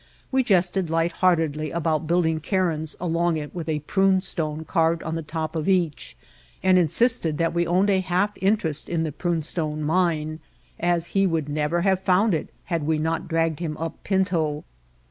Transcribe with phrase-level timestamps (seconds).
[0.31, 5.13] We jested light heartedly about building cairns along it with a prune stone carved on
[5.13, 6.17] the top of each,
[6.63, 10.39] and insisted that we owned a half interest in the Prune Stone Mine,
[10.79, 14.63] as he would never have found it had we not dragged him up Pinto.